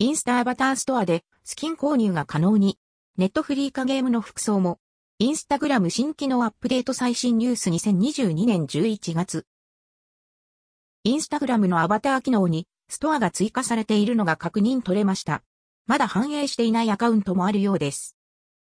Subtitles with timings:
[0.00, 2.80] インスタアバターストアでスキン購入が可能に。
[3.16, 4.80] ネットフリー化ゲームの服装も。
[5.20, 9.46] インスタグラム新機能アップデート最新ニュース2022年11月。
[11.04, 15.44] インスタグラムのアバター機能にストアが追加されているのが確認取れました。
[15.86, 18.16] まだ反映していないアカウントもあるようです。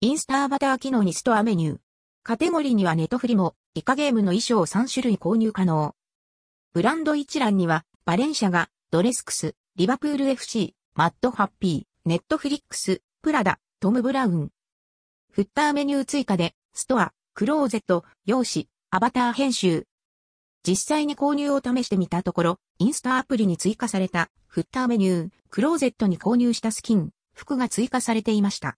[0.01, 1.77] インスタアバター機能にストアメニュー。
[2.23, 5.95] カテゴリーにはネットフリも、イカゲームの衣装を3種類購入可能。
[6.73, 14.51] ブランド一覧には、バレンシャガ、ドレスエックス、リバプール FC、マッドハッピー、ネットフリックス、プラダ、トム・ブラウン。
[15.31, 19.87] フッターメニュー追加で、ストア、クローゼット、容姿、アバター編集。
[20.61, 28.77] 実際に購入を試してみたところ、インスタアプリに追加された、フッターメニュー、クローゼットに購入したスキン、服が追加されていました。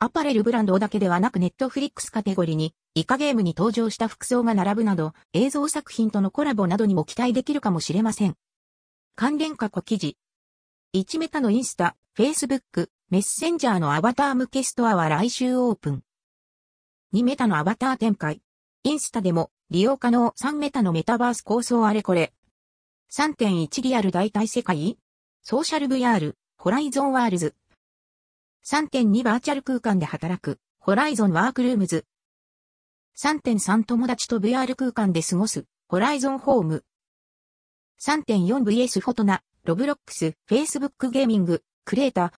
[0.00, 8.34] アパレルブランドだけではなくネットフリックスカテゴリーに、イカゲームに登場した服装が並ぶなど、映像作品とのコラボなどにも期待できるかもしれません。
[9.14, 10.16] 関連過去記事。
[10.94, 16.02] 1メタのインスタ、Facebook、メッセンジャーのアバター向けストアは来週オープン。
[17.12, 18.40] 2メタのアバター展開。
[18.84, 22.32] インスタでも利用可能3メタのメタバース構想あれこれ。
[23.12, 24.96] 3.1リアル代替世界
[25.42, 27.54] ソーシャル VR、 Horizon Worlds。
[28.64, 32.06] 3.2バーチャル空間で働く、 Horizon Workrooms。
[33.18, 36.84] 3.3友達と VR 空間で過ごす、 Horizon Home。
[38.00, 42.30] 3.4vs フォトナ、ロブロックス、フェイスブックゲーミング、クレーター、